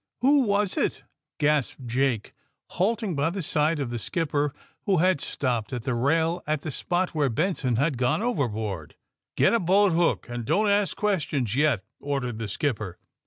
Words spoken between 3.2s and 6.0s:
the side of the skipper, who had stopped at the